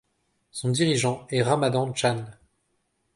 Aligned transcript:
Son 0.49 0.69
dirigeant 0.71 1.27
est 1.29 1.43
Ramadan 1.43 1.93
Chan. 1.93 2.25